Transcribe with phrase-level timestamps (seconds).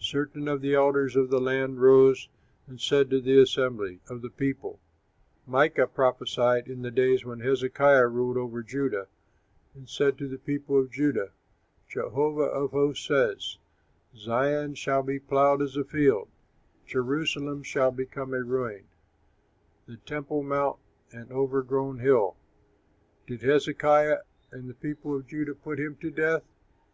[0.00, 2.28] Certain of the elders of the land rose
[2.66, 4.78] and said to the assembly of the people,
[5.46, 9.06] "Micah prophesied in the days when Hezekiah ruled over Judah,
[9.74, 11.30] and said to the people of Judah,
[11.88, 13.56] 'Jehovah of hosts says:
[14.14, 16.28] "Zion shall be ploughed as a field,
[16.84, 18.84] Jerusalem shall become a ruin,
[19.86, 20.76] The temple mount
[21.12, 22.36] an overgrown hill."'
[23.26, 24.18] "Did Hezekiah
[24.50, 26.42] and the people of Judah put him to death?